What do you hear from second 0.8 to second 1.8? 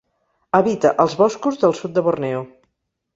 els boscos del